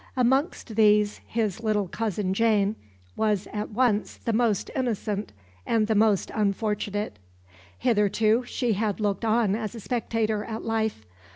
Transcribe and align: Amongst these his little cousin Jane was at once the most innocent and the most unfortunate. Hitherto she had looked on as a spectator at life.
Amongst 0.17 0.75
these 0.75 1.21
his 1.27 1.61
little 1.61 1.87
cousin 1.87 2.33
Jane 2.33 2.75
was 3.15 3.47
at 3.53 3.69
once 3.69 4.17
the 4.17 4.33
most 4.33 4.71
innocent 4.75 5.31
and 5.63 5.85
the 5.85 5.93
most 5.93 6.31
unfortunate. 6.33 7.19
Hitherto 7.77 8.43
she 8.47 8.73
had 8.73 8.99
looked 8.99 9.23
on 9.23 9.55
as 9.55 9.75
a 9.75 9.79
spectator 9.79 10.43
at 10.43 10.63
life. 10.63 11.05